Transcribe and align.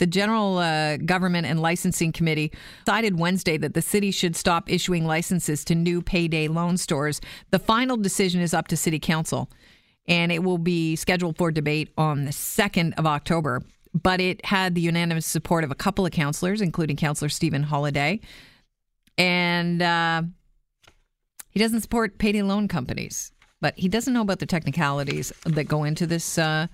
The 0.00 0.06
General 0.06 0.56
uh, 0.56 0.96
Government 0.96 1.46
and 1.46 1.60
Licensing 1.60 2.10
Committee 2.10 2.52
decided 2.86 3.18
Wednesday 3.18 3.58
that 3.58 3.74
the 3.74 3.82
city 3.82 4.10
should 4.10 4.34
stop 4.34 4.72
issuing 4.72 5.06
licenses 5.06 5.62
to 5.66 5.74
new 5.74 6.00
payday 6.00 6.48
loan 6.48 6.78
stores. 6.78 7.20
The 7.50 7.58
final 7.58 7.98
decision 7.98 8.40
is 8.40 8.54
up 8.54 8.68
to 8.68 8.78
City 8.78 8.98
Council, 8.98 9.50
and 10.08 10.32
it 10.32 10.42
will 10.42 10.56
be 10.56 10.96
scheduled 10.96 11.36
for 11.36 11.52
debate 11.52 11.90
on 11.98 12.24
the 12.24 12.30
2nd 12.30 12.94
of 12.98 13.04
October. 13.04 13.62
But 13.92 14.22
it 14.22 14.42
had 14.46 14.74
the 14.74 14.80
unanimous 14.80 15.26
support 15.26 15.64
of 15.64 15.70
a 15.70 15.74
couple 15.74 16.06
of 16.06 16.12
councillors, 16.12 16.62
including 16.62 16.96
Councillor 16.96 17.28
Stephen 17.28 17.64
Holyday. 17.64 18.20
And 19.18 19.82
uh, 19.82 20.22
he 21.50 21.60
doesn't 21.60 21.82
support 21.82 22.16
payday 22.16 22.40
loan 22.40 22.68
companies, 22.68 23.32
but 23.60 23.74
he 23.76 23.88
doesn't 23.90 24.14
know 24.14 24.22
about 24.22 24.38
the 24.38 24.46
technicalities 24.46 25.30
that 25.44 25.64
go 25.64 25.84
into 25.84 26.06
this. 26.06 26.38
Uh, 26.38 26.68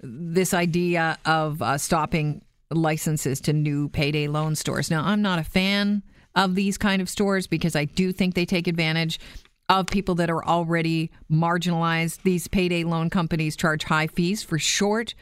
this 0.00 0.54
idea 0.54 1.18
of 1.24 1.60
uh, 1.60 1.76
stopping 1.76 2.40
licenses 2.70 3.40
to 3.42 3.52
new 3.52 3.88
payday 3.88 4.28
loan 4.28 4.54
stores. 4.54 4.90
Now, 4.90 5.04
I'm 5.04 5.22
not 5.22 5.38
a 5.38 5.44
fan 5.44 6.02
of 6.34 6.54
these 6.54 6.78
kind 6.78 7.02
of 7.02 7.08
stores 7.08 7.46
because 7.46 7.74
I 7.74 7.84
do 7.84 8.12
think 8.12 8.34
they 8.34 8.46
take 8.46 8.66
advantage 8.66 9.18
of 9.68 9.86
people 9.86 10.14
that 10.16 10.30
are 10.30 10.44
already 10.44 11.10
marginalized. 11.30 12.22
These 12.22 12.48
payday 12.48 12.84
loan 12.84 13.10
companies 13.10 13.56
charge 13.56 13.84
high 13.84 14.06
fees 14.06 14.42
for 14.42 14.58
short 14.58 15.14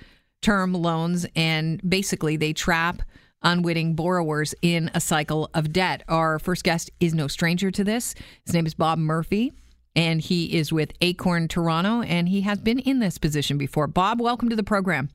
term 0.43 0.73
loans 0.73 1.27
and 1.35 1.81
basically 1.89 2.37
they 2.37 2.53
trap 2.53 3.03
unwitting 3.43 3.95
borrowers 3.95 4.55
in 4.63 4.91
a 4.95 5.01
cycle 5.01 5.51
of 5.55 5.73
debt. 5.73 6.03
Our 6.09 6.39
first 6.39 6.65
guest 6.65 6.91
is 7.01 7.15
no 7.15 7.29
stranger 7.29 7.71
to 7.71 7.85
this. 7.85 8.15
His 8.45 8.55
name 8.55 8.67
is 8.67 8.75
Bob 8.75 8.99
Murphy 8.99 9.53
and 9.97 10.21
he 10.21 10.57
is 10.57 10.73
with 10.73 10.93
Acorn 11.01 11.49
Toronto, 11.49 12.03
and 12.03 12.29
he 12.29 12.43
has 12.43 12.61
been 12.61 12.79
in 12.79 12.99
this 13.01 13.17
position 13.17 13.57
before. 13.57 13.87
Bob, 13.87 14.21
welcome 14.21 14.51
to 14.51 14.57
the 14.57 14.63
program. 14.63 15.09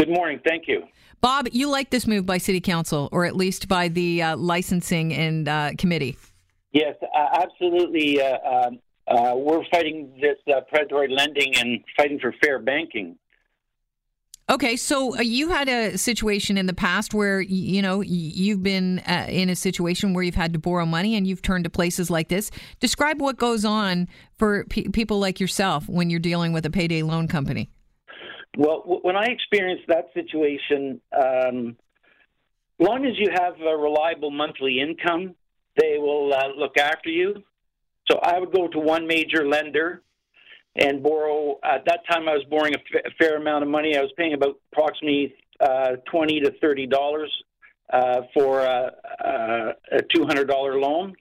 Good 0.00 0.08
morning. 0.08 0.40
Thank 0.46 0.66
you. 0.66 0.84
Bob, 1.20 1.48
you 1.52 1.68
like 1.68 1.90
this 1.90 2.06
move 2.06 2.24
by 2.24 2.38
City 2.38 2.58
Council, 2.58 3.10
or 3.12 3.26
at 3.26 3.36
least 3.36 3.68
by 3.68 3.88
the 3.88 4.22
uh, 4.22 4.34
licensing 4.34 5.12
and 5.12 5.46
uh, 5.46 5.72
committee? 5.76 6.16
Yes, 6.72 6.94
uh, 7.02 7.42
absolutely. 7.42 8.18
Uh, 8.18 8.38
um, 8.48 8.78
uh, 9.06 9.34
we're 9.36 9.62
fighting 9.70 10.10
this 10.18 10.38
uh, 10.48 10.62
predatory 10.70 11.14
lending 11.14 11.54
and 11.54 11.80
fighting 11.98 12.18
for 12.18 12.34
fair 12.42 12.58
banking. 12.58 13.18
Okay, 14.48 14.74
so 14.76 15.18
uh, 15.18 15.20
you 15.20 15.50
had 15.50 15.68
a 15.68 15.98
situation 15.98 16.56
in 16.56 16.64
the 16.64 16.72
past 16.72 17.12
where 17.12 17.42
you 17.42 17.82
know 17.82 18.00
you've 18.00 18.62
been 18.62 19.00
uh, 19.00 19.26
in 19.28 19.50
a 19.50 19.54
situation 19.54 20.14
where 20.14 20.24
you've 20.24 20.34
had 20.34 20.54
to 20.54 20.58
borrow 20.58 20.86
money 20.86 21.14
and 21.14 21.26
you've 21.26 21.42
turned 21.42 21.64
to 21.64 21.70
places 21.70 22.08
like 22.08 22.28
this. 22.28 22.50
Describe 22.80 23.20
what 23.20 23.36
goes 23.36 23.66
on 23.66 24.08
for 24.38 24.64
pe- 24.64 24.84
people 24.84 25.20
like 25.20 25.40
yourself 25.40 25.86
when 25.90 26.08
you're 26.08 26.20
dealing 26.20 26.54
with 26.54 26.64
a 26.64 26.70
payday 26.70 27.02
loan 27.02 27.28
company. 27.28 27.68
Well, 28.56 28.80
w- 28.80 29.00
when 29.02 29.16
I 29.16 29.26
experienced 29.26 29.84
that 29.88 30.06
situation, 30.14 31.00
um, 31.12 31.76
long 32.78 33.06
as 33.06 33.12
you 33.18 33.30
have 33.32 33.60
a 33.60 33.76
reliable 33.76 34.30
monthly 34.30 34.80
income, 34.80 35.34
they 35.76 35.98
will 35.98 36.32
uh, 36.34 36.48
look 36.56 36.76
after 36.78 37.10
you. 37.10 37.42
So 38.10 38.18
I 38.22 38.38
would 38.38 38.52
go 38.52 38.66
to 38.68 38.78
one 38.78 39.06
major 39.06 39.46
lender 39.46 40.02
and 40.76 41.02
borrow. 41.02 41.58
At 41.62 41.84
that 41.86 42.00
time, 42.10 42.28
I 42.28 42.32
was 42.32 42.44
borrowing 42.50 42.74
a, 42.74 42.78
f- 42.78 43.04
a 43.06 43.10
fair 43.22 43.36
amount 43.36 43.62
of 43.62 43.70
money. 43.70 43.96
I 43.96 44.00
was 44.00 44.10
paying 44.16 44.34
about 44.34 44.56
approximately 44.72 45.34
uh, 45.60 45.96
twenty 46.10 46.40
to 46.40 46.50
thirty 46.60 46.86
dollars 46.86 47.30
uh, 47.92 48.22
for 48.34 48.60
a, 48.60 48.92
a 49.92 50.02
two 50.14 50.24
hundred 50.26 50.48
dollar 50.48 50.78
loan. 50.80 51.14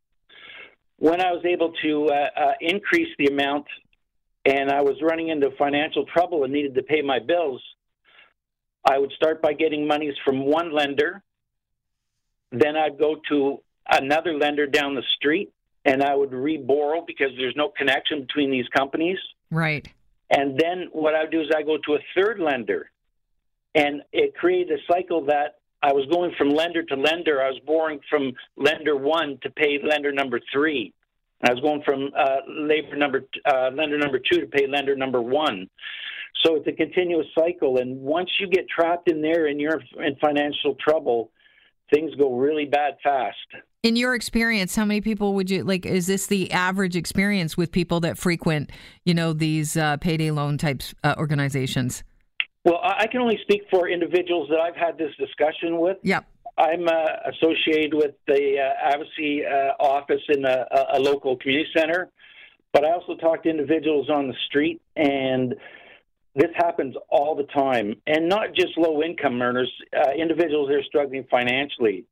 When 0.98 1.22
I 1.22 1.32
was 1.32 1.44
able 1.46 1.74
to 1.84 2.08
uh, 2.08 2.42
uh, 2.42 2.52
increase 2.60 3.10
the 3.18 3.28
amount, 3.28 3.66
and 4.46 4.72
I 4.72 4.82
was 4.82 4.96
running 5.02 5.30
into 5.30 5.52
financial 5.58 6.06
trouble 6.06 6.44
and 6.44 6.54
needed 6.54 6.76
to 6.76 6.84
pay 6.84 7.02
my 7.02 7.20
bills, 7.20 7.62
I 8.86 8.98
would 8.98 9.12
start 9.14 9.42
by 9.42 9.54
getting 9.54 9.88
monies 9.88 10.16
from 10.24 10.46
one 10.46 10.74
lender. 10.74 11.22
Then 12.52 12.76
I'd 12.76 12.98
go 12.98 13.18
to 13.30 13.60
another 13.90 14.34
lender 14.34 14.66
down 14.66 14.96
the 14.96 15.04
street 15.16 15.52
and 15.86 16.04
I 16.04 16.16
would 16.16 16.32
re-borrow 16.32 17.04
because 17.06 17.30
there's 17.38 17.56
no 17.56 17.70
connection 17.70 18.22
between 18.22 18.52
these 18.52 18.68
companies. 18.70 19.18
Right. 19.50 19.88
And 20.30 20.60
then 20.60 20.90
what 20.92 21.16
I 21.16 21.22
would 21.22 21.32
do 21.32 21.42
is 21.42 21.48
I 21.56 21.64
go 21.64 21.78
to 21.86 21.96
a 21.96 22.00
third 22.16 22.40
lender, 22.40 22.92
and 23.74 24.04
it 24.12 24.36
created 24.36 24.78
a 24.78 24.94
cycle 24.94 25.26
that 25.26 25.60
I 25.82 25.94
was 25.94 26.06
going 26.12 26.34
from 26.38 26.50
lender 26.50 26.84
to 26.84 26.96
lender. 26.96 27.42
I 27.42 27.50
was 27.50 27.60
borrowing 27.66 28.00
from 28.10 28.34
lender 28.56 28.96
one 28.96 29.40
to 29.42 29.50
pay 29.50 29.80
lender 29.82 30.12
number 30.12 30.40
three. 30.52 30.94
I 31.44 31.54
was 31.54 31.62
going 31.62 31.82
from 31.84 32.10
uh, 32.18 32.38
labor 32.48 32.96
number 32.96 33.26
uh, 33.46 33.70
lender 33.74 33.98
number 33.98 34.20
two 34.20 34.42
to 34.42 34.48
pay 34.48 34.68
lender 34.68 34.96
number 34.96 35.22
one. 35.22 35.70
So 36.46 36.56
it's 36.56 36.68
a 36.68 36.72
continuous 36.72 37.28
cycle, 37.38 37.78
and 37.78 38.00
once 38.00 38.30
you 38.40 38.48
get 38.48 38.66
trapped 38.70 39.10
in 39.10 39.22
there 39.22 39.48
and 39.48 39.60
you're 39.60 39.82
in 39.98 40.16
financial 40.22 40.76
trouble, 40.76 41.32
things 41.94 42.14
go 42.16 42.34
really 42.38 42.66
bad 42.66 42.96
fast. 43.04 43.38
In 43.84 43.96
your 43.96 44.14
experience, 44.16 44.76
how 44.76 44.86
many 44.86 45.02
people 45.02 45.34
would 45.36 45.50
you 45.50 45.64
like? 45.64 45.86
Is 45.86 46.08
this 46.08 46.28
the 46.28 46.52
average 46.52 46.96
experience 46.96 47.58
with 47.58 47.72
people 47.72 48.02
that 48.02 48.18
frequent, 48.18 48.72
you 49.06 49.14
know, 49.14 49.34
these 49.34 49.76
uh, 49.76 49.98
payday 49.98 50.32
loan 50.32 50.58
types 50.58 50.94
uh, 51.04 51.16
organizations? 51.18 52.04
Well, 52.66 52.80
I 52.84 53.08
can 53.08 53.22
only 53.22 53.40
speak 53.44 53.62
for 53.72 53.88
individuals 53.88 54.50
that 54.50 54.60
I've 54.60 54.76
had 54.76 54.98
this 54.98 55.12
discussion 55.18 55.80
with. 55.80 55.98
Yep. 56.04 56.26
I'm 56.60 56.90
uh, 56.90 57.32
associated 57.32 57.94
with 57.94 58.16
the 58.28 58.60
uh, 58.60 58.92
advocacy 58.92 59.46
uh, 59.46 59.72
office 59.80 60.22
in 60.28 60.44
a, 60.44 60.66
a 60.94 61.00
local 61.00 61.38
community 61.38 61.70
center, 61.76 62.10
but 62.74 62.84
I 62.84 62.92
also 62.92 63.16
talk 63.16 63.44
to 63.44 63.50
individuals 63.50 64.10
on 64.10 64.28
the 64.28 64.34
street, 64.48 64.82
and 64.98 65.56
this 66.36 66.50
happens 66.56 66.96
all 67.10 67.34
the 67.34 67.46
time, 67.46 67.96
and 68.08 68.28
not 68.28 68.54
just 68.54 68.78
low 68.78 69.02
income 69.02 69.42
earners, 69.42 69.72
uh, 69.98 70.12
individuals 70.12 70.68
that 70.68 70.76
are 70.76 70.84
struggling 70.84 71.26
financially. 71.32 72.04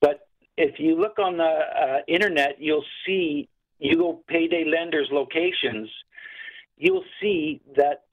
But 0.00 0.26
if 0.56 0.80
you 0.80 0.96
look 0.96 1.20
on 1.20 1.36
the 1.36 1.44
uh, 1.44 1.98
internet, 2.08 2.56
you'll 2.58 2.84
see 3.06 3.48
you 3.78 3.96
go 3.96 4.22
payday 4.26 4.64
lenders 4.64 5.08
locations, 5.12 5.88
you'll 6.76 7.04
see 7.20 7.60
that 7.76 8.04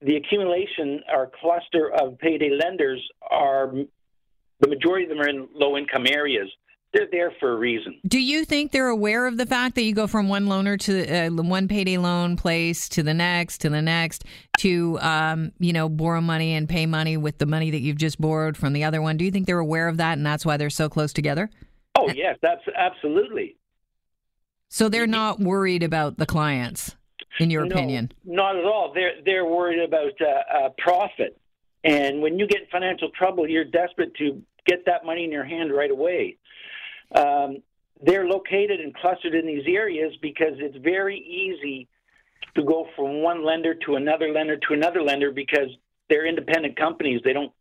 the 0.00 0.16
accumulation 0.16 1.02
or 1.12 1.30
cluster 1.40 1.90
of 1.90 2.18
payday 2.18 2.50
lenders 2.50 3.02
are 3.28 3.72
the 4.60 4.68
majority 4.68 5.04
of 5.04 5.10
them 5.10 5.20
are 5.20 5.28
in 5.28 5.48
low 5.54 5.76
income 5.76 6.06
areas 6.06 6.48
they're 6.96 7.08
there 7.10 7.32
for 7.38 7.52
a 7.52 7.56
reason. 7.56 8.00
Do 8.06 8.18
you 8.18 8.44
think 8.44 8.72
they're 8.72 8.88
aware 8.88 9.26
of 9.26 9.36
the 9.36 9.46
fact 9.46 9.74
that 9.74 9.82
you 9.82 9.94
go 9.94 10.06
from 10.06 10.28
one 10.28 10.46
loaner 10.46 10.78
to 10.80 11.26
uh, 11.26 11.30
one 11.30 11.68
payday 11.68 11.98
loan 11.98 12.36
place 12.36 12.88
to 12.90 13.02
the 13.02 13.12
next 13.12 13.58
to 13.58 13.68
the 13.68 13.82
next 13.82 14.24
to 14.58 14.98
um, 15.00 15.52
you 15.58 15.72
know 15.72 15.88
borrow 15.88 16.20
money 16.20 16.54
and 16.54 16.68
pay 16.68 16.86
money 16.86 17.16
with 17.16 17.38
the 17.38 17.46
money 17.46 17.70
that 17.70 17.80
you've 17.80 17.98
just 17.98 18.20
borrowed 18.20 18.56
from 18.56 18.72
the 18.72 18.84
other 18.84 19.02
one? 19.02 19.16
Do 19.16 19.24
you 19.24 19.30
think 19.30 19.46
they're 19.46 19.58
aware 19.58 19.88
of 19.88 19.98
that 19.98 20.16
and 20.16 20.24
that's 20.24 20.46
why 20.46 20.56
they're 20.56 20.70
so 20.70 20.88
close 20.88 21.12
together? 21.12 21.50
Oh 21.98 22.08
yes, 22.14 22.38
that's 22.40 22.62
absolutely. 22.74 23.56
So 24.68 24.88
they're 24.88 25.06
not 25.06 25.38
worried 25.38 25.82
about 25.82 26.18
the 26.18 26.26
clients, 26.26 26.96
in 27.38 27.50
your 27.50 27.64
no, 27.64 27.74
opinion? 27.74 28.12
Not 28.24 28.56
at 28.56 28.64
all. 28.64 28.92
They're 28.94 29.22
they're 29.24 29.46
worried 29.46 29.84
about 29.86 30.12
uh, 30.20 30.64
uh, 30.64 30.68
profit, 30.78 31.38
and 31.86 32.20
when 32.20 32.38
you 32.38 32.46
get 32.48 32.62
in 32.62 32.68
financial 32.68 33.10
trouble, 33.10 33.48
you're 33.48 33.64
desperate 33.64 34.14
to 34.16 34.42
get 34.66 34.84
that 34.86 35.04
money 35.04 35.24
in 35.24 35.30
your 35.30 35.44
hand 35.44 35.72
right 35.72 35.90
away. 35.90 36.36
Um, 37.14 37.58
they're 38.02 38.26
located 38.26 38.80
and 38.80 38.94
clustered 38.94 39.34
in 39.34 39.46
these 39.46 39.64
areas 39.68 40.12
because 40.20 40.54
it's 40.58 40.76
very 40.78 41.18
easy 41.18 41.88
to 42.56 42.64
go 42.64 42.88
from 42.96 43.22
one 43.22 43.44
lender 43.44 43.74
to 43.86 43.94
another 43.94 44.32
lender 44.32 44.56
to 44.56 44.74
another 44.74 45.00
lender 45.00 45.30
because 45.30 45.68
they're 46.08 46.26
independent 46.26 46.76
companies. 46.76 47.20
They 47.24 47.32
don't 47.32 47.52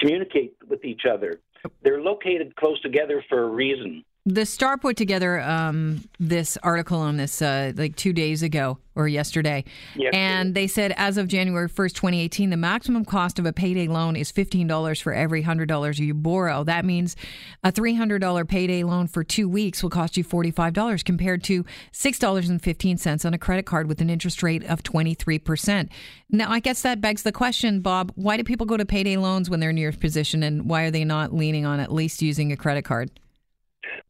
communicate 0.00 0.54
with 0.66 0.84
each 0.84 1.02
other. 1.04 1.40
They're 1.82 2.00
located 2.00 2.56
close 2.56 2.80
together 2.80 3.22
for 3.28 3.44
a 3.44 3.48
reason. 3.48 4.04
The 4.24 4.46
Star 4.46 4.78
put 4.78 4.96
together 4.96 5.40
um, 5.40 6.04
this 6.20 6.56
article 6.62 7.00
on 7.00 7.16
this 7.16 7.42
uh, 7.42 7.72
like 7.74 7.96
two 7.96 8.12
days 8.12 8.44
ago 8.44 8.78
or 8.94 9.08
yesterday. 9.08 9.64
Yes, 9.96 10.12
and 10.14 10.54
they 10.54 10.68
said 10.68 10.94
as 10.96 11.18
of 11.18 11.26
January 11.26 11.68
1st, 11.68 11.94
2018, 11.94 12.50
the 12.50 12.56
maximum 12.56 13.04
cost 13.04 13.40
of 13.40 13.46
a 13.46 13.52
payday 13.52 13.88
loan 13.88 14.14
is 14.14 14.30
$15 14.30 15.02
for 15.02 15.12
every 15.12 15.42
$100 15.42 15.98
you 15.98 16.14
borrow. 16.14 16.62
That 16.62 16.84
means 16.84 17.16
a 17.64 17.72
$300 17.72 18.46
payday 18.46 18.84
loan 18.84 19.08
for 19.08 19.24
two 19.24 19.48
weeks 19.48 19.82
will 19.82 19.90
cost 19.90 20.16
you 20.16 20.22
$45 20.22 21.04
compared 21.04 21.42
to 21.44 21.64
$6.15 21.92 23.24
on 23.24 23.34
a 23.34 23.38
credit 23.38 23.66
card 23.66 23.88
with 23.88 24.00
an 24.00 24.08
interest 24.08 24.40
rate 24.44 24.62
of 24.66 24.84
23%. 24.84 25.88
Now, 26.30 26.48
I 26.48 26.60
guess 26.60 26.82
that 26.82 27.00
begs 27.00 27.24
the 27.24 27.32
question, 27.32 27.80
Bob, 27.80 28.12
why 28.14 28.36
do 28.36 28.44
people 28.44 28.66
go 28.66 28.76
to 28.76 28.84
payday 28.84 29.16
loans 29.16 29.50
when 29.50 29.58
they're 29.58 29.70
in 29.70 29.76
your 29.76 29.92
position 29.92 30.44
and 30.44 30.70
why 30.70 30.84
are 30.84 30.92
they 30.92 31.04
not 31.04 31.34
leaning 31.34 31.66
on 31.66 31.80
at 31.80 31.92
least 31.92 32.22
using 32.22 32.52
a 32.52 32.56
credit 32.56 32.84
card? 32.84 33.10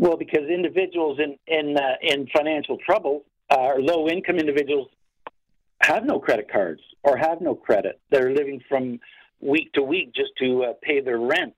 Well, 0.05 0.19
because 0.25 0.47
individuals 0.61 1.17
in 1.27 1.33
in 1.59 1.67
uh, 1.87 1.97
in 2.13 2.19
financial 2.39 2.77
trouble 2.89 3.17
uh, 3.55 3.69
or 3.71 3.77
low 3.91 4.01
income 4.17 4.39
individuals 4.47 4.89
have 5.91 6.03
no 6.13 6.17
credit 6.27 6.47
cards 6.57 6.83
or 7.07 7.13
have 7.27 7.39
no 7.49 7.55
credit. 7.67 7.95
They're 8.11 8.33
living 8.41 8.61
from 8.71 8.83
week 9.53 9.69
to 9.77 9.83
week 9.95 10.09
just 10.21 10.33
to 10.43 10.49
uh, 10.65 10.73
pay 10.89 10.99
their 11.09 11.21
rent. 11.35 11.55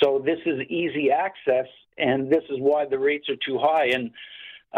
So 0.00 0.06
this 0.30 0.40
is 0.52 0.58
easy 0.82 1.06
access, 1.26 1.68
and 1.96 2.18
this 2.34 2.44
is 2.52 2.58
why 2.68 2.80
the 2.94 3.00
rates 3.10 3.26
are 3.32 3.40
too 3.48 3.58
high. 3.58 3.86
And 3.96 4.04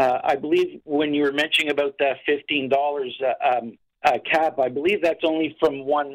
uh, 0.03 0.19
I 0.33 0.37
believe 0.37 0.69
when 0.85 1.11
you 1.17 1.23
were 1.27 1.37
mentioning 1.45 1.71
about 1.77 1.95
the 1.99 2.13
fifteen 2.31 2.65
dollars 2.79 3.13
uh, 3.31 3.33
um, 3.59 3.67
uh, 4.05 4.19
cap, 4.33 4.53
I 4.61 4.69
believe 4.79 4.99
that's 5.03 5.25
only 5.25 5.49
from 5.61 5.75
one 5.85 6.11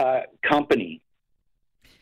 uh, 0.00 0.20
company. 0.54 0.92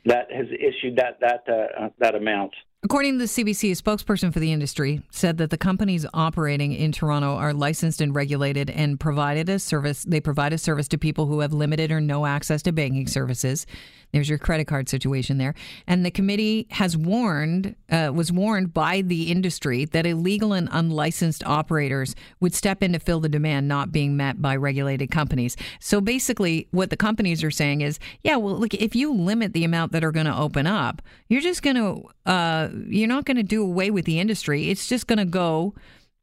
that 0.05 0.26
has 0.32 0.47
issued 0.70 0.97
that 0.97 1.20
that 1.20 1.43
uh, 1.49 1.88
that 1.99 2.15
amount. 2.17 2.53
According 2.85 3.15
to 3.15 3.19
the 3.19 3.25
CBC, 3.25 3.73
a 3.73 3.83
spokesperson 3.83 4.33
for 4.33 4.39
the 4.39 4.53
industry 4.53 5.03
said 5.11 5.39
that 5.39 5.51
the 5.51 5.59
companies 5.59 6.07
operating 6.15 6.73
in 6.73 6.93
Toronto 6.93 7.35
are 7.35 7.53
licensed 7.53 8.01
and 8.01 8.15
regulated 8.15 8.71
and 8.71 9.01
provided 9.01 9.49
a 9.49 9.59
service. 9.59 10.05
They 10.05 10.21
provide 10.21 10.53
a 10.53 10.59
service 10.59 10.87
to 10.89 10.99
people 10.99 11.27
who 11.27 11.41
have 11.41 11.53
limited 11.53 11.91
or 11.91 12.01
no 12.01 12.25
access 12.25 12.63
to 12.63 12.73
banking 12.73 13.09
services. 13.09 13.67
There's 14.13 14.29
your 14.29 14.39
credit 14.39 14.67
card 14.67 14.89
situation 14.89 15.39
there. 15.39 15.55
And 15.87 16.05
the 16.05 16.11
committee 16.11 16.67
has 16.71 16.97
warned, 16.97 17.75
uh, 17.91 18.11
was 18.15 18.33
warned 18.33 18.73
by 18.73 19.03
the 19.03 19.31
industry 19.31 19.85
that 19.87 20.07
illegal 20.07 20.53
and 20.53 20.69
unlicensed 20.73 21.45
operators 21.45 22.15
would 22.41 22.55
step 22.55 22.83
in 22.83 22.93
to 22.95 22.99
fill 22.99 23.21
the 23.21 23.29
demand 23.29 23.69
not 23.69 23.93
being 23.93 24.17
met 24.17 24.41
by 24.41 24.57
regulated 24.57 25.11
companies. 25.11 25.57
So 25.81 26.01
basically, 26.01 26.69
what 26.71 26.91
the 26.91 26.97
companies 26.97 27.45
are 27.45 27.51
saying 27.51 27.83
is, 27.83 27.99
yeah, 28.23 28.37
well, 28.37 28.59
look, 28.59 28.73
if 28.73 28.97
you 28.97 29.13
limit 29.13 29.53
the 29.53 29.65
amount 29.65 29.93
that 29.93 30.05
are 30.05 30.13
going 30.13 30.27
to 30.27 30.37
open 30.37 30.67
up, 30.67 31.03
you're 31.29 31.43
just 31.43 31.63
going 31.63 31.77
to, 31.77 32.31
uh, 32.31 32.68
you're 32.88 33.09
not 33.09 33.25
going 33.25 33.37
to 33.37 33.43
do 33.43 33.62
away 33.62 33.91
with 33.91 34.05
the 34.05 34.20
industry. 34.20 34.70
It's 34.70 34.87
just 34.88 35.06
going 35.06 35.19
to 35.19 35.25
go. 35.25 35.75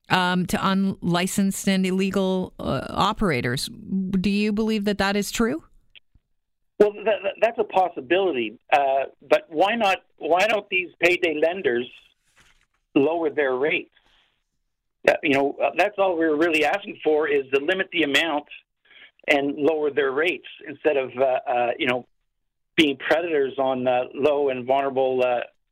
Um, 0.07 0.45
to 0.45 0.59
unlicensed 0.61 1.67
and 1.67 1.83
illegal 1.83 2.53
uh, 2.59 2.85
operators. 2.91 3.67
Do 4.11 4.29
you 4.29 4.53
believe 4.53 4.85
that 4.85 4.99
that 4.99 5.15
is 5.15 5.31
true? 5.31 5.63
Well, 6.79 6.91
that, 7.05 7.19
that's 7.41 7.57
a 7.57 7.63
possibility, 7.63 8.59
uh, 8.71 9.05
but 9.27 9.47
why 9.49 9.75
not? 9.75 9.99
Why 10.17 10.45
don't 10.45 10.67
these 10.69 10.89
payday 10.99 11.39
lenders 11.41 11.89
lower 12.93 13.29
their 13.29 13.55
rates? 13.55 13.89
Uh, 15.07 15.13
you 15.23 15.33
know, 15.33 15.55
uh, 15.63 15.69
that's 15.77 15.95
all 15.97 16.17
we're 16.17 16.35
really 16.35 16.65
asking 16.65 16.99
for 17.03 17.29
is 17.29 17.45
to 17.53 17.61
limit 17.61 17.87
the 17.93 18.03
amount 18.03 18.45
and 19.27 19.55
lower 19.55 19.89
their 19.91 20.11
rates 20.11 20.47
instead 20.67 20.97
of 20.97 21.11
uh, 21.17 21.39
uh, 21.49 21.71
you 21.79 21.87
know 21.87 22.05
being 22.75 22.97
predators 22.97 23.53
on 23.57 23.87
uh, 23.87 24.03
low 24.13 24.49
and 24.49 24.65
vulnerable 24.65 25.23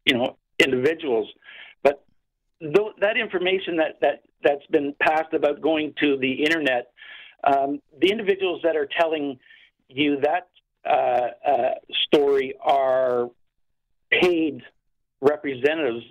you 0.05 0.15
know 0.15 0.37
individuals. 0.59 1.27
But 1.83 2.03
th- 2.59 2.95
that 2.99 3.17
information 3.17 3.77
that 3.77 3.99
that 4.01 4.23
that's 4.43 4.65
been 4.67 4.93
passed 4.99 5.33
about 5.33 5.61
going 5.61 5.93
to 6.01 6.17
the 6.17 6.43
internet, 6.43 6.91
um, 7.43 7.81
the 7.99 8.11
individuals 8.11 8.61
that 8.63 8.75
are 8.75 8.87
telling 8.99 9.39
you 9.87 10.19
that 10.21 10.49
uh, 10.85 11.49
uh, 11.49 11.71
story 12.05 12.55
are 12.61 13.29
paid 14.11 14.61
representatives 15.21 16.03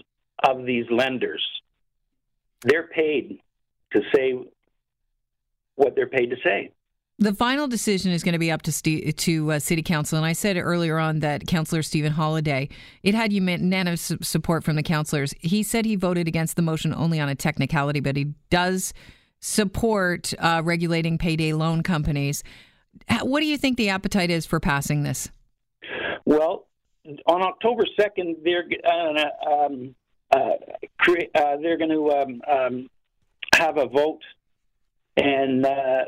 of 0.44 0.64
these 0.64 0.86
lenders. 0.90 1.44
They're 2.62 2.86
paid 2.86 3.40
to 3.92 4.00
say 4.14 4.34
what 5.74 5.94
they're 5.94 6.08
paid 6.08 6.30
to 6.30 6.36
say. 6.42 6.70
The 7.22 7.32
final 7.32 7.68
decision 7.68 8.10
is 8.10 8.24
going 8.24 8.32
to 8.32 8.40
be 8.40 8.50
up 8.50 8.62
to 8.62 8.72
St- 8.72 9.16
to 9.16 9.52
uh, 9.52 9.58
City 9.60 9.80
Council, 9.80 10.18
and 10.18 10.26
I 10.26 10.32
said 10.32 10.56
earlier 10.56 10.98
on 10.98 11.20
that 11.20 11.46
Councillor 11.46 11.84
Stephen 11.84 12.12
Holyday 12.12 12.68
it 13.04 13.14
had 13.14 13.32
unanimous 13.32 14.10
support 14.22 14.64
from 14.64 14.74
the 14.74 14.82
councillors. 14.82 15.32
He 15.38 15.62
said 15.62 15.84
he 15.84 15.94
voted 15.94 16.26
against 16.26 16.56
the 16.56 16.62
motion 16.62 16.92
only 16.92 17.20
on 17.20 17.28
a 17.28 17.36
technicality, 17.36 18.00
but 18.00 18.16
he 18.16 18.34
does 18.50 18.92
support 19.38 20.34
uh, 20.40 20.62
regulating 20.64 21.16
payday 21.16 21.52
loan 21.52 21.84
companies. 21.84 22.42
What 23.20 23.38
do 23.38 23.46
you 23.46 23.56
think 23.56 23.76
the 23.76 23.90
appetite 23.90 24.30
is 24.30 24.44
for 24.44 24.58
passing 24.58 25.04
this? 25.04 25.30
Well, 26.24 26.66
on 27.26 27.42
October 27.42 27.84
second, 28.00 28.38
they're 28.42 28.64
uh, 28.84 29.48
um, 29.48 29.94
uh, 30.34 30.54
uh, 31.38 31.56
they're 31.62 31.78
going 31.78 31.90
to 31.90 32.10
um, 32.10 32.42
um, 32.50 32.90
have 33.54 33.76
a 33.76 33.86
vote, 33.86 34.22
and 35.16 35.64
uh, 35.64 36.06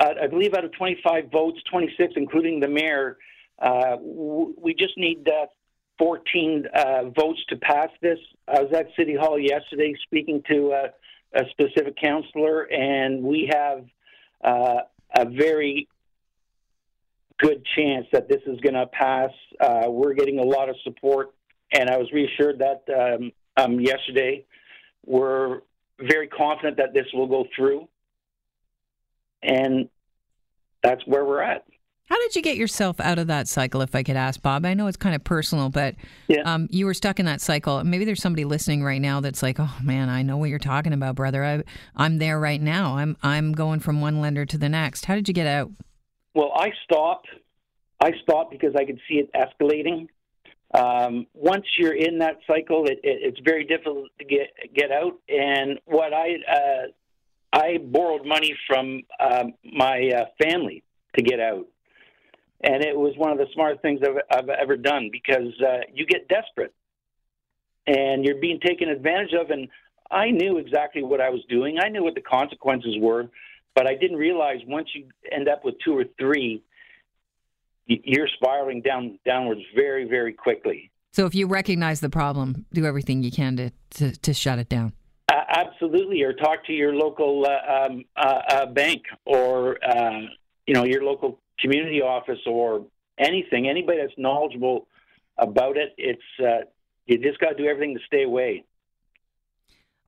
I 0.00 0.26
believe 0.26 0.54
out 0.54 0.64
of 0.64 0.72
25 0.72 1.30
votes, 1.30 1.58
26, 1.70 2.14
including 2.16 2.60
the 2.60 2.68
mayor, 2.68 3.18
uh, 3.60 3.96
w- 3.96 4.54
we 4.60 4.74
just 4.74 4.96
need 4.98 5.28
14 5.98 6.66
votes 7.16 7.40
to 7.48 7.56
pass 7.56 7.88
this. 8.02 8.18
I 8.48 8.60
was 8.60 8.72
at 8.72 8.88
City 8.96 9.14
Hall 9.14 9.38
yesterday 9.38 9.94
speaking 10.02 10.42
to 10.50 10.72
a 11.34 11.42
specific 11.50 11.96
councillor, 11.96 12.62
and 12.62 13.22
we 13.22 13.50
have 13.52 13.84
a 14.42 15.24
very 15.26 15.88
good 17.38 17.64
chance 17.76 18.06
that 18.12 18.28
this 18.28 18.40
is 18.46 18.58
going 18.60 18.74
to 18.74 18.86
pass. 18.86 19.30
Uh, 19.60 19.86
we're 19.88 20.14
getting 20.14 20.38
a 20.38 20.44
lot 20.44 20.68
of 20.68 20.76
support, 20.84 21.30
and 21.72 21.90
I 21.90 21.96
was 21.96 22.10
reassured 22.12 22.60
that 22.60 22.84
um, 22.94 23.32
um, 23.56 23.80
yesterday. 23.80 24.44
We're 25.06 25.60
very 26.00 26.28
confident 26.28 26.76
that 26.78 26.94
this 26.94 27.06
will 27.12 27.26
go 27.26 27.46
through, 27.54 27.88
and 29.44 29.88
that's 30.82 31.06
where 31.06 31.24
we're 31.24 31.42
at. 31.42 31.64
How 32.06 32.18
did 32.18 32.36
you 32.36 32.42
get 32.42 32.58
yourself 32.58 33.00
out 33.00 33.18
of 33.18 33.28
that 33.28 33.48
cycle, 33.48 33.80
if 33.80 33.94
I 33.94 34.02
could 34.02 34.16
ask, 34.16 34.40
Bob? 34.42 34.66
I 34.66 34.74
know 34.74 34.86
it's 34.88 34.96
kind 34.96 35.14
of 35.14 35.24
personal, 35.24 35.70
but 35.70 35.94
yeah. 36.28 36.42
um, 36.42 36.68
you 36.70 36.84
were 36.84 36.92
stuck 36.92 37.18
in 37.18 37.24
that 37.24 37.40
cycle. 37.40 37.82
Maybe 37.82 38.04
there's 38.04 38.20
somebody 38.20 38.44
listening 38.44 38.84
right 38.84 39.00
now 39.00 39.20
that's 39.20 39.42
like, 39.42 39.58
"Oh 39.58 39.74
man, 39.82 40.10
I 40.10 40.22
know 40.22 40.36
what 40.36 40.50
you're 40.50 40.58
talking 40.58 40.92
about, 40.92 41.14
brother. 41.14 41.42
I, 41.42 41.62
I'm 41.96 42.18
there 42.18 42.38
right 42.38 42.60
now. 42.60 42.98
I'm 42.98 43.16
I'm 43.22 43.52
going 43.52 43.80
from 43.80 44.02
one 44.02 44.20
lender 44.20 44.44
to 44.44 44.58
the 44.58 44.68
next." 44.68 45.06
How 45.06 45.14
did 45.14 45.28
you 45.28 45.34
get 45.34 45.46
out? 45.46 45.70
Well, 46.34 46.52
I 46.54 46.72
stopped. 46.84 47.28
I 48.00 48.12
stopped 48.22 48.50
because 48.50 48.74
I 48.76 48.84
could 48.84 49.00
see 49.08 49.14
it 49.14 49.30
escalating. 49.32 50.08
Um, 50.74 51.26
once 51.32 51.64
you're 51.78 51.94
in 51.94 52.18
that 52.18 52.38
cycle, 52.46 52.84
it, 52.84 52.98
it, 53.02 53.20
it's 53.22 53.40
very 53.44 53.64
difficult 53.64 54.10
to 54.18 54.24
get 54.26 54.50
get 54.74 54.90
out. 54.90 55.14
And 55.30 55.78
what 55.86 56.12
I 56.12 56.34
uh, 56.52 56.86
I 57.54 57.78
borrowed 57.78 58.26
money 58.26 58.52
from 58.66 59.02
um, 59.20 59.54
my 59.62 60.10
uh, 60.10 60.24
family 60.42 60.82
to 61.16 61.22
get 61.22 61.38
out, 61.38 61.66
and 62.64 62.82
it 62.82 62.96
was 62.96 63.14
one 63.16 63.30
of 63.30 63.38
the 63.38 63.46
smartest 63.54 63.80
things 63.80 64.00
I've, 64.02 64.38
I've 64.38 64.48
ever 64.48 64.76
done 64.76 65.08
because 65.12 65.54
uh, 65.64 65.82
you 65.92 66.04
get 66.04 66.26
desperate, 66.26 66.74
and 67.86 68.24
you're 68.24 68.40
being 68.40 68.58
taken 68.58 68.88
advantage 68.88 69.34
of. 69.40 69.50
And 69.50 69.68
I 70.10 70.32
knew 70.32 70.58
exactly 70.58 71.04
what 71.04 71.20
I 71.20 71.30
was 71.30 71.42
doing. 71.48 71.78
I 71.78 71.88
knew 71.88 72.02
what 72.02 72.16
the 72.16 72.22
consequences 72.22 72.96
were. 72.98 73.30
But 73.76 73.86
I 73.86 73.94
didn't 73.94 74.18
realize 74.18 74.58
once 74.66 74.88
you 74.94 75.06
end 75.32 75.48
up 75.48 75.64
with 75.64 75.74
two 75.84 75.96
or 75.96 76.04
three, 76.18 76.62
you're 77.86 78.28
spiraling 78.28 78.82
down 78.82 79.18
downwards 79.24 79.62
very, 79.76 80.08
very 80.08 80.32
quickly. 80.32 80.90
So 81.12 81.26
if 81.26 81.34
you 81.34 81.46
recognize 81.46 82.00
the 82.00 82.10
problem, 82.10 82.66
do 82.72 82.84
everything 82.84 83.22
you 83.22 83.30
can 83.30 83.56
to 83.56 83.70
to, 83.90 84.12
to 84.20 84.34
shut 84.34 84.58
it 84.58 84.68
down. 84.68 84.92
Absolutely, 85.48 86.22
or 86.22 86.32
talk 86.32 86.64
to 86.66 86.72
your 86.72 86.94
local 86.94 87.46
uh, 87.46 87.86
um, 87.86 88.04
uh, 88.16 88.40
uh 88.48 88.66
bank, 88.66 89.02
or 89.24 89.78
you 90.66 90.74
know 90.74 90.84
your 90.84 91.02
local 91.04 91.40
community 91.60 92.02
office, 92.02 92.40
or 92.46 92.86
anything. 93.18 93.68
Anybody 93.68 93.98
that's 94.00 94.18
knowledgeable 94.18 94.86
about 95.38 95.76
it. 95.76 95.94
It's 95.98 96.68
you 97.06 97.18
just 97.18 97.38
got 97.38 97.50
to 97.50 97.56
do 97.56 97.66
everything 97.66 97.94
to 97.94 98.00
stay 98.06 98.22
away. 98.22 98.64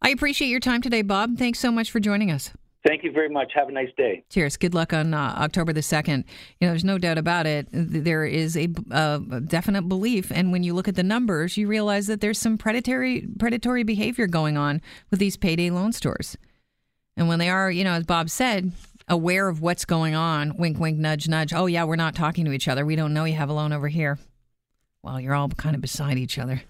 I 0.03 0.11
appreciate 0.11 0.49
your 0.49 0.61
time 0.61 0.83
today, 0.83 1.03
Bob. 1.03 1.37
Thanks 1.37 1.59
so 1.59 1.71
much 1.71 1.91
for 1.91 2.01
joining 2.01 2.31
us. 2.31 2.53
Thank 2.87 3.03
you 3.03 3.11
very 3.11 3.29
much. 3.29 3.53
Have 3.55 3.69
a 3.69 3.73
nice 3.73 3.91
day. 3.97 4.23
Cheers. 4.31 4.57
Good 4.57 4.73
luck 4.73 4.93
on 4.93 5.13
uh, 5.13 5.35
October 5.39 5.73
the 5.73 5.81
2nd. 5.81 6.19
You 6.61 6.67
know, 6.67 6.69
there's 6.69 6.85
no 6.85 6.99
doubt 6.99 7.19
about 7.19 7.47
it. 7.47 7.67
There 7.73 8.25
is 8.25 8.57
a, 8.57 8.69
uh, 8.93 9.19
definite 9.47 9.89
belief. 9.89 10.31
And 10.31 10.53
when 10.53 10.63
you 10.63 10.73
look 10.73 10.87
at 10.87 10.95
the 10.95 11.03
numbers, 11.03 11.57
you 11.57 11.67
realize 11.67 12.07
that 12.07 12.21
there's 12.21 12.39
some 12.39 12.57
predatory, 12.57 13.27
predatory 13.41 13.83
behavior 13.83 14.29
going 14.29 14.57
on 14.57 14.81
with 15.11 15.19
these 15.19 15.37
payday 15.37 15.71
loan 15.71 15.93
stores. 15.93 16.37
And 17.17 17.29
when 17.29 17.41
they 17.41 17.49
are, 17.49 17.71
you 17.71 17.83
know, 17.83 17.93
as 17.93 18.05
Bob 18.05 18.31
said, 18.31 18.71
aware 19.09 19.49
of 19.49 19.61
what's 19.61 19.85
going 19.85 20.15
on, 20.15 20.57
wink, 20.57 20.79
wink, 20.79 20.97
nudge, 20.97 21.29
nudge. 21.29 21.53
Oh, 21.53 21.67
yeah, 21.67 21.85
we're 21.85 21.97
not 21.97 22.15
talking 22.15 22.45
to 22.45 22.53
each 22.53 22.69
other. 22.69 22.87
We 22.87 22.95
don't 22.95 23.15
know 23.15 23.25
you 23.25 23.35
have 23.35 23.49
a 23.49 23.55
loan 23.55 23.73
over 23.73 23.89
here. 23.89 24.19
Well, 25.03 25.21
you're 25.21 25.35
all 25.35 25.49
kind 25.49 25.75
of 25.75 25.81
beside 25.81 26.19
each 26.19 26.39
other. 26.39 26.63